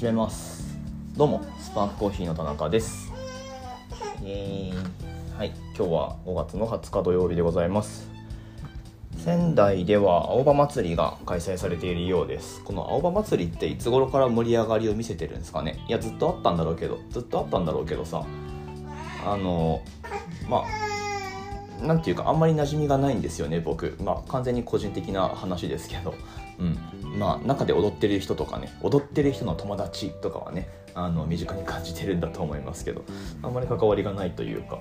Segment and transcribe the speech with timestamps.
[0.00, 0.78] 始めます。
[1.14, 3.12] どうもスパークコーヒーの田中です。
[4.24, 8.08] えー、はい今日は5月の20日土曜日でございます。
[9.18, 12.64] 仙台では青葉祭りが開催されているようです。
[12.64, 15.84] この青葉祭りっていつ頃から盛り上がりを見せてるんですかね？
[15.86, 18.24] いやずっとあったんだろうけどずっとあったんだろうけどさ。
[19.26, 19.82] あの
[20.48, 20.99] まあ
[21.82, 23.96] なんていうかあんまり馴染みがないんですよね僕。
[24.02, 26.14] まあ完全に個人的な話ですけど。
[26.58, 26.78] うん。
[27.18, 33.04] まあ中で踊ってる人とかね踊ってる人の友達とかはねあの身近に感じてるんだと思いますけど。
[33.42, 34.78] あんまり関わりがないというか。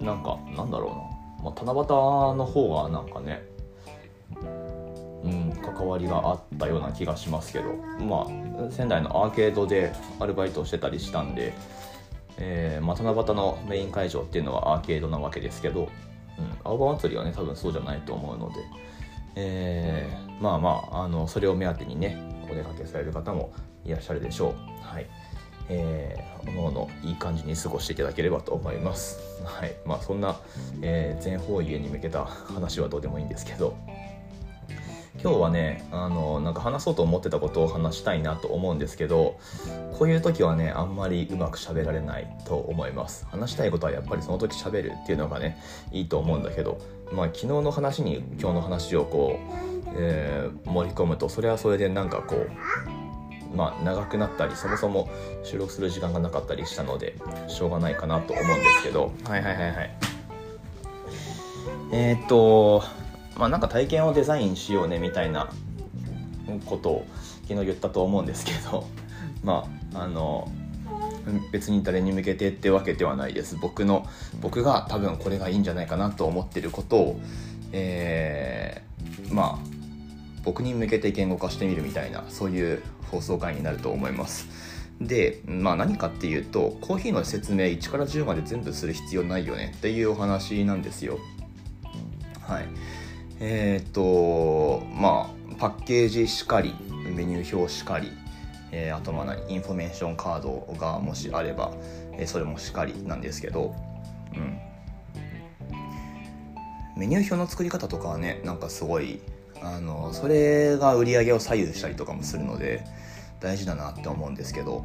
[0.00, 0.06] うん。
[0.06, 3.42] なんかなんだろうな、まあ、七夕の方がなんかね
[5.24, 7.74] うん、関わりがあったような気がしますけど。
[8.04, 11.52] まあ仙台のアーケードでアルバイトをしてたりしたんで、
[12.38, 15.88] えーまあ、七夕のメイン会場っていうのはアーケードなわけですけど、うん、
[16.64, 18.54] 青葉祭りはね多分そうじゃないと思うので、
[19.36, 22.16] えーまあまああのそれを目当てにね
[22.50, 23.52] お出かけされる方も
[23.84, 24.86] いらっしゃるでしょう。
[24.86, 25.06] はい
[25.70, 29.18] えー、おのおのいい感じに過ごしていただければと思います。
[29.44, 30.36] はいまあ、そんな、
[30.82, 33.76] えー全方位へに向けた話はどうでもいいんですけど
[35.20, 39.38] 今日はねあのなんか話そうと思ってたことを話したいなと思うんですけど
[39.98, 43.26] こういう時はねあんまりうまく喋られないと思います。
[43.26, 45.58] 話したいことはやっぱりその時喋るっていうのがね
[45.90, 46.78] いいと思うんだけど
[47.12, 52.36] まあ昨日の話に今日の話をこう、えー盛り込むとそれはそれでなんかこ
[53.52, 55.08] うまあ長くなったりそもそも
[55.42, 57.14] 収録する時間がなかったりしたので
[57.48, 59.12] しょうがないかなと思うんですけど。
[59.24, 59.90] はいはいはいはい。
[61.90, 62.82] えーっと
[63.38, 65.50] まあなんか体験をデザインしようねみたいな
[66.66, 67.06] ことを
[67.48, 68.86] 昨日言ったと思うんですけど
[69.42, 70.50] まああの
[71.52, 73.56] 別に誰に向けてってわけではないです。
[73.56, 74.06] 僕の
[74.40, 77.20] 僕が多分これがいいんじゃないかなと思ってることを
[77.72, 78.88] えー
[79.32, 79.78] まあ
[80.44, 84.48] 僕に向けて言語化してみるみたいなそういう放送回になると思います。
[85.00, 91.18] でまあ何かっていうとコーヒーの説明1から10まで全部する必要ないよねっていうお話なんですよ。
[92.40, 92.68] はい。
[93.40, 96.74] えーとまあパッケージしかり
[97.14, 98.12] メニュー表しかり、
[98.72, 101.72] えーあとまあインフォメーションカードがもしあれば、
[102.12, 103.74] えーそれもしかりなんですけど
[104.34, 104.58] うん。
[106.96, 109.20] メニュー表の作り方とかはねなんかすごい
[109.62, 112.84] あのそれが売り上げを左右したりとかもするので
[113.40, 114.84] 大事だなって思うんですけど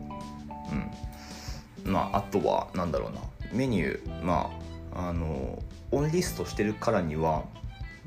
[1.85, 1.91] うん。
[1.91, 3.19] まああとはなんだろうな。
[3.51, 4.51] メニューま
[4.93, 5.59] ああの
[5.91, 7.43] on list してるからには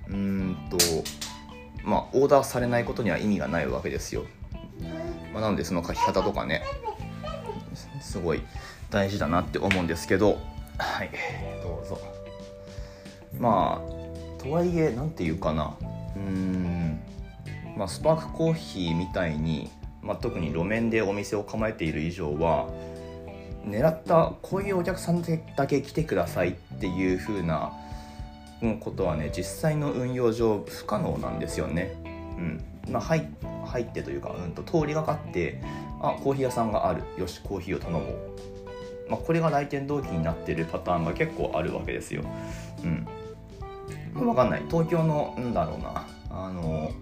[0.09, 0.79] うんと
[1.85, 4.25] まあオーダーされないことには意味がないわけですよ、
[5.33, 6.63] まあ、なのでその書き方とかね
[8.01, 8.43] すごい
[8.91, 10.39] 大事だなって思うんですけど。
[10.79, 11.11] はい
[11.63, 11.99] どうぞ。
[13.39, 15.77] まあとはいえ何て言うかな。
[16.17, 17.01] うん
[17.77, 19.71] まあスパークコーヒーみたいに、
[20.03, 22.69] まあ、特に路面でお店を構えている以上は
[23.67, 25.23] 狙ったこういうお客さん
[25.57, 27.73] だけ来てくださいっていう風な
[28.63, 31.97] うんことはね実際の運用上不可能なんですよね。
[32.05, 32.65] うん。
[32.91, 33.29] まあ、入
[33.65, 35.61] 入ってというか、うん、と通りがかって
[36.01, 37.03] あコーヒー屋さんがある。
[37.19, 42.23] よしコーヒーを頼もう、まあ、これが来店動機になってるパターンが結構あるわけですよ。
[42.83, 43.07] うん。
[44.15, 44.63] 分かんない。
[44.71, 46.07] 東京のなんだろうな。
[46.31, 46.93] あの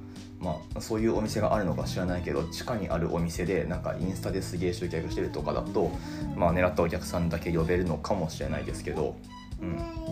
[0.41, 5.91] まあそういうお店があるのか知らないけど地下にあるお店でなんかインスタですげえ集客してるとかだと
[6.37, 9.17] まあ狙ったお客さんだけ呼べるのかもしれないですけど
[9.61, 10.04] うん。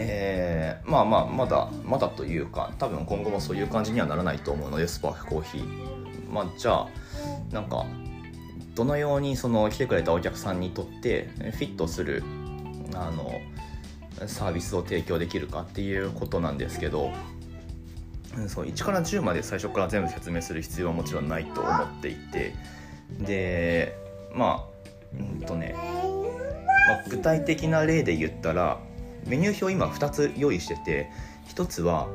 [0.00, 6.88] えーまあまあまだまだというか多分今後もそういう感じにはならないと思うのでスパークコーヒーまあじゃあ
[7.52, 7.86] なんか
[8.74, 12.22] どのようにその来てくれたお客さんにとってフィットする
[12.94, 13.40] あの
[14.26, 17.12] サービスを提供できるかっていうことなんですけど
[18.48, 22.54] そう1から10まで最初から全部説明する必要はもちろんないと思っていて
[23.18, 23.96] で
[24.34, 24.70] まあ
[25.12, 28.78] うんとね、まあ具体的な例で言ったら
[29.26, 31.10] メニュー表今2つ用意してて
[31.48, 32.08] 1つは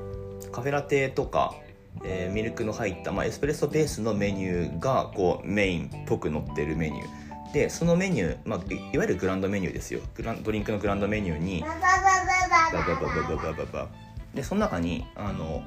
[0.51, 1.55] カフェラテとか、
[2.03, 7.53] えーミルクの入った、まあ、エスプレッソベースのメニューがこうメインっぽく載ってるメニュー。
[7.53, 10.01] でそのメニュー、まあ、いわゆるグランドメニューですよ。
[10.15, 13.87] グランドリンクのグランドメニューにババババババババ
[14.33, 15.63] でその中にあの、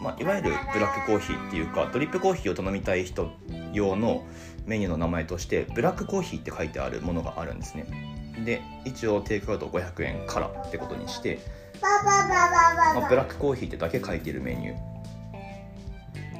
[0.00, 3.30] まあ、いわゆるブラックコーヒーっていうかドリップコーヒーを頼みたい人
[3.72, 4.24] 用の
[4.64, 11.38] メニューの名前としてブラックコーヒーって書いてあるものがあるんですねで一応テイクアウト500円からってことにして、
[11.80, 14.76] まあ、ブラックコーヒーってだけ書いてるメニュー。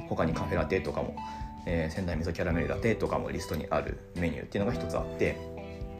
[0.07, 1.15] 他にカフェラテとかも、
[1.65, 5.35] えー仙台味噌キャラメルラテとかもリストにあるメニューっていうのが一つあって。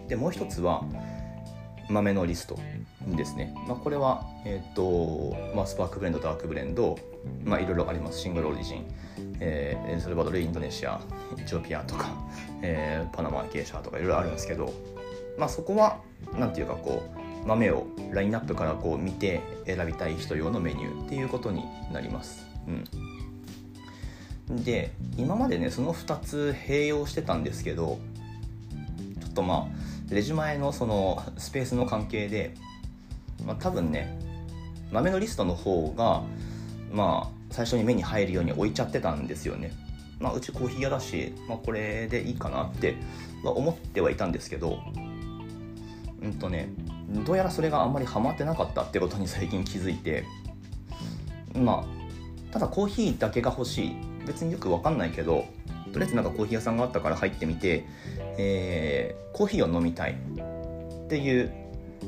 [0.07, 0.85] でもう一つは
[1.89, 2.57] 豆のリスト
[3.05, 6.97] ですね、まあ、これは、えーとまあ、スパークブレンドダークブレンド、
[7.43, 8.19] まあ、いろいろあります。
[8.19, 8.85] シングルオリジン、
[9.39, 10.99] えー、エルサルバドルインドネシア
[11.37, 12.09] エチオピアとか、
[12.61, 14.73] えー、パナマゲーシャとかいろいろあるんですけど、
[15.37, 15.99] まあ、そこは
[16.37, 17.03] なんていうかこ
[17.43, 21.63] う豆をラインナップからこう見て選びたい人用のメニューっていうことに
[21.93, 22.45] なります。
[24.49, 27.99] うん、で今までねその2つ併用してたんですけど
[29.21, 32.53] ちょっとまあレジ前のそのスペースの関係で、
[33.45, 34.19] まあ、多分ね
[34.91, 36.23] 豆のリストの方が
[36.91, 39.71] まあ最初に目に入るように置いちゃってたんですよね。
[40.19, 42.95] まあ、うちコーヒー屋だし、まあ、これでいいかなって
[43.43, 44.79] 思ってはいたんですけど
[46.27, 46.69] うんとね
[47.25, 50.25] どうやらそれがあんまりハマってなかったってことに最近気づいて
[51.55, 53.95] まあただコーヒーだけが欲しい。
[54.27, 55.45] 別によく分かんないけど
[55.93, 57.85] とりあえずなんかコーヒー屋さんがあったから入ってみて、
[58.37, 60.17] えー、コーヒーを飲みたい。
[61.05, 61.49] っていう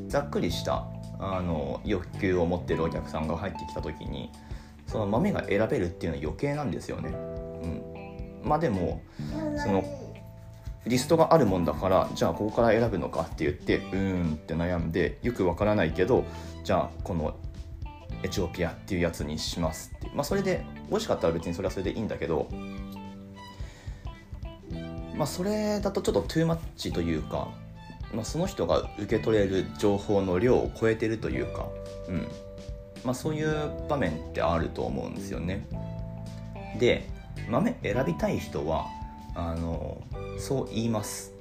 [0.10, 0.86] ざっくりした
[1.20, 4.30] あの欲求を持ってるお客さんが入ってきた時に
[4.88, 7.10] その豆が選べるっていうのは余計なんですよね。
[7.10, 9.02] うん、まあでも
[9.64, 9.86] その
[10.88, 16.24] リストがあるもんだからじゃあここから選ぶのかって言ってうーんって悩んでよくわからないけど
[16.64, 17.36] じゃあこの
[18.24, 20.08] エチオピアっていうやつにしますって。
[20.16, 22.50] まあそれで美味しかったら別にそれはそれでいいんだけど
[25.16, 27.50] まあそれだとちょっとトゥーマッチというか、
[28.14, 31.68] まあ、その人が受け取れる情報の量を超えてるというか
[32.08, 32.28] うん。
[33.04, 35.68] まあそういう場面ってあると思うんですよね。
[36.80, 37.08] で
[37.50, 38.86] 豆選びたい人は
[39.48, 40.02] あの
[40.38, 41.34] そう言います。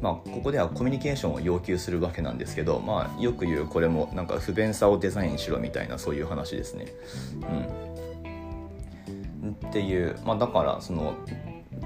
[0.00, 6.86] まあ、ここではコミュニケーションを要求するわけなんですけど、まあ、よく言うこれもなんか不便さをデザインしろみたいなそういう話ですね。
[9.42, 11.14] うん、っていう、まあ、だからその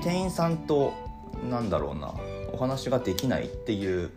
[0.03, 0.93] 店員さんと
[1.49, 2.15] なんだろうな
[2.53, 4.11] お話ができないっていう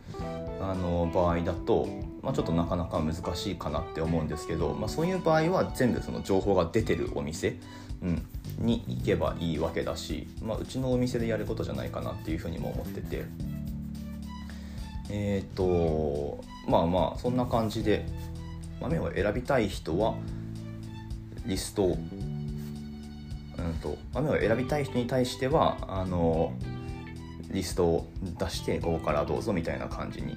[0.61, 1.87] あの場合だと、
[2.21, 7.57] まあ、ちょっとなかなか難しいかなって思うんですけど、まあ、そういう場合は全部その情報が出てるお店、
[8.01, 13.25] うん、に行けばいいわけだし、まあ、うちのお店でやることじゃないかなっていうふうにも思ってて。
[15.09, 18.05] えっ、とまあまあそんな感じで
[18.81, 20.15] 豆を選びたい人は
[21.45, 26.53] リストを、うんと、豆を選びたい人に対してはあの
[27.51, 30.35] リストを出してここからどうぞみたいな感じに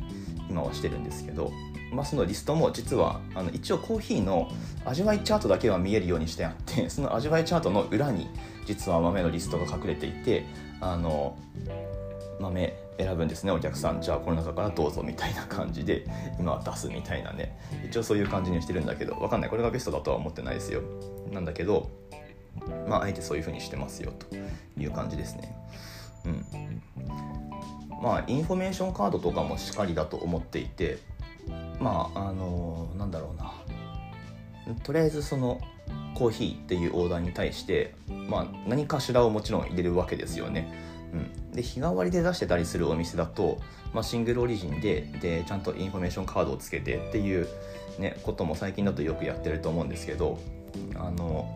[0.50, 1.50] 今はしてるんですけど。
[1.92, 4.50] まあ、そのリストも実はあの一応コーヒーの
[4.84, 8.28] 味わいチャートだけは見えるようにしてあって その味わいチャートの裏に
[8.66, 10.44] 実は豆のリストが隠れていて
[10.80, 11.36] あの
[12.40, 14.00] 豆選ぶんですねお客さん。
[14.00, 16.04] じゃあこの中からどうぞみたいな感じで
[16.38, 17.58] 今は出すみたいなね。
[17.88, 19.50] 一応そういう感じにしてるんだけど分かんない。
[19.50, 20.82] これがベストだとは思ってないですよ。
[21.32, 21.88] なんだけど
[22.88, 24.36] まああえてそういう風にしてますよと
[24.76, 25.56] いう感じですね。
[26.24, 26.82] うん。
[28.02, 30.98] まあインフォメーションカードとかもしかりだと思っていて
[31.80, 33.52] まああのなんだろうな。
[34.84, 35.60] とりあえずその
[36.14, 37.94] コーヒーっていうオーダーに対して、
[38.28, 40.72] まあ、何かしらをもちろん入れるわけですよね。
[41.12, 43.60] うん、で日替わりで出してたりするお店だと、
[43.94, 47.48] まあ、シングルオリジンででちゃんとインフォメーションカードをつけてっていう、
[47.98, 50.38] ね、ことも最近だとよくやってると思うんですけど
[50.96, 51.48] あの、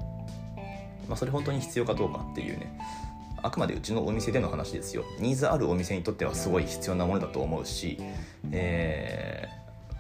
[1.07, 2.81] まあ、それ本当に必要かどうかっていうね
[3.43, 5.05] あくまでうちのお店での話ですよ。
[5.19, 7.99] ニーズあるお店にとってはすごい必要なものだと思うし、
[8.53, 9.52] えー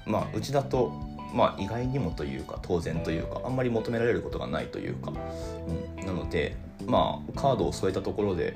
[0.07, 0.93] まあうちだと
[1.35, 5.13] まあ意外にもというか当然というかあんまり求められることがないというか、
[5.99, 6.57] うん、なので
[6.87, 8.55] まあカードを添えたところで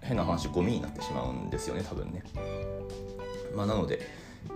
[0.00, 2.22] 変な話ゴミになってしまうんですよね多分ね。
[3.54, 4.00] まあ、なので、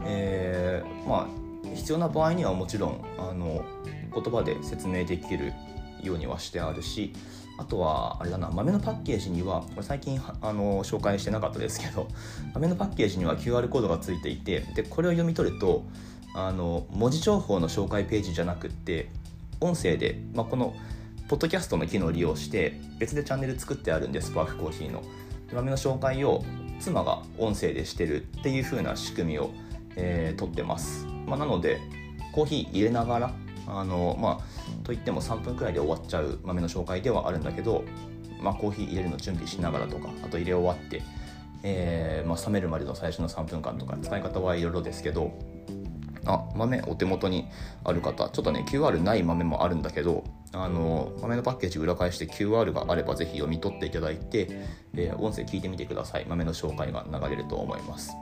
[0.07, 3.65] えー、まあ必要な場合にはもちろんあの
[4.15, 5.53] 言葉で説明できる
[6.03, 7.13] ようにはしてあるし
[7.59, 12.09] あとはあれだな豆のパッケージにはこれ最近あの紹介してなかったですけど
[12.55, 15.85] 豆のパッケージには QR コードがついていてでこれを読み取ると
[16.35, 19.11] あの文字情報の紹介ページじゃなくって
[19.61, 20.75] 音声で、まあ、この
[21.29, 25.03] ポッドキャストの機能を利用して別でチャンネル作ってあるんですパーフコーヒーの。
[25.53, 26.45] 豆の紹介を
[26.81, 29.51] 妻が音声でしてるっていう風な仕組みを、
[29.97, 31.81] えー、取ってます、まあ、なので
[32.33, 33.35] コーヒー入れながら
[33.69, 34.45] あのまあ
[34.87, 37.83] といっても3分くらいで終わっちゃう豆の紹介ではあるんだけど、
[38.41, 41.03] まあ、コーヒー入れるの準備しながらとかあと入れ終わって、
[41.65, 45.37] えーまあ、冷めるまでの最初の3分間とか使い方はいろいろですけど
[46.25, 47.49] あ豆お手元に
[47.83, 54.49] ある方ちょっとね QR ない豆もあるんだけどあの豆のパッケージ裏返して QR があればぜひ読み取っていただいて、
[54.95, 56.27] えー、音声聞いてみてください。
[56.27, 58.13] 豆の紹介が流れると思います。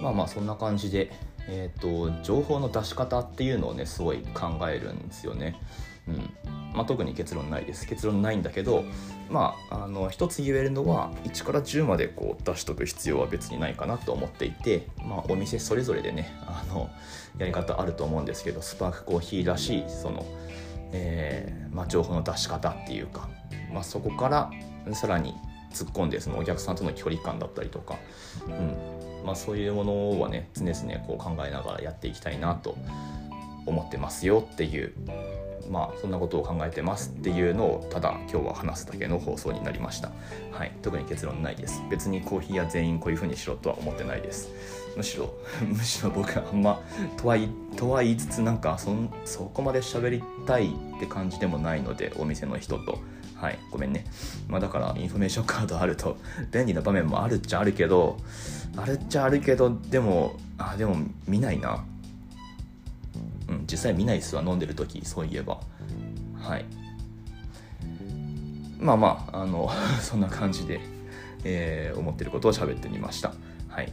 [0.00, 1.12] まあまあそんな感じで
[1.48, 5.56] えーと、情報の出し方っていうのをねすごい考えるんですよね。
[6.08, 6.30] うん。
[6.74, 7.86] まあ、特に結論ないです。
[7.86, 8.84] 結論ないんだけど
[9.30, 16.90] まああの一つ言えるのは1から10までこう出しとく必要は別にないかなと思っていて、まあ、お店それぞれでねあの
[17.38, 20.24] やり方あると思うんですけどスパークコーヒーらしいその、
[20.92, 23.28] えーまあ、情報の出し方っていうか、
[23.72, 24.50] まあ、そこから
[24.94, 25.34] さらに
[25.72, 27.98] 突っ込んでそのお客さんとの距離感だったりとか、
[28.46, 28.95] うん。
[29.26, 32.76] まあ、そういうものはね常々こう考えながらやっていきたいなと
[33.66, 34.92] 思ってますよっていう
[35.68, 40.12] まあそんなことを考えてますっていうのをただ今日は話すだけの放送になりました、
[40.52, 41.82] はい、特に結論ないです。
[41.90, 44.48] 別にコーヒー屋全員こういう風にしろとは思ってないです。
[44.96, 45.34] むしろ
[45.66, 46.80] むしろ僕はあんま
[47.16, 47.36] とは
[47.76, 52.98] とは言いつつなんかそそこまで喋りたいって感じでもないのでお店の人と。
[53.36, 54.04] はいごめんね。
[54.48, 56.16] まあだからインフォメーションカードあると
[56.52, 58.16] 便利な場面もあるっちゃあるけど
[58.76, 61.84] あるっちゃあるけどでもあでも見ないな。
[63.48, 65.60] うん、実際見ないっすわ飲んでる時そういえば。
[66.40, 66.64] はい。
[68.78, 70.80] まあまああの そんな感じで、
[71.44, 73.34] えー、思ってることを喋ってみました。
[73.68, 73.92] はい。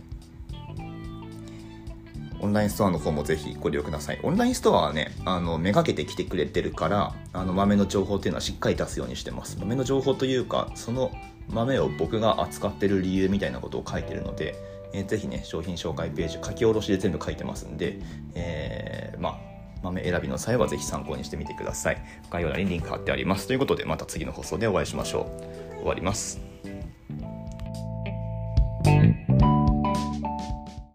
[2.44, 4.20] オンラインストアの方もぜひご利用ください。
[4.22, 9.58] オンラインストアはね、あの、めがけて来てくれてるから、あの、豆の情報っていうのはしっかり出すようにしてます。
[9.58, 11.12] 豆の情報というか、その
[11.48, 14.56] 豆を僕が扱ってる理由みたいなことを書いてるので、
[14.92, 18.00] えー、ぜひね、商品紹介ページ、書き下ろしで全部書いてますんで、
[18.36, 19.38] えー、まあ、
[19.82, 21.98] 豆選びの際はぜひ参考にしてみてください。
[22.30, 23.48] 概要欄にリンク貼ってあります。
[23.48, 25.30] ということで、また次の放送でお会いしましょ
[25.76, 25.78] う。
[25.78, 26.53] 終わります。